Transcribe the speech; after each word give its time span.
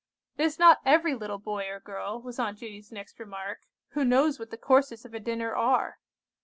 "It 0.35 0.45
is 0.45 0.57
not 0.57 0.81
every 0.83 1.13
little 1.13 1.37
boy 1.37 1.69
or 1.69 1.79
girl," 1.79 2.19
was 2.19 2.39
Aunt 2.39 2.57
Judy's 2.57 2.91
next 2.91 3.19
remark, 3.19 3.67
"who 3.89 4.03
knows 4.03 4.39
what 4.39 4.49
the 4.49 4.57
courses 4.57 5.05
of 5.05 5.13
a 5.13 5.19
dinner 5.19 5.55
are." 5.55 5.99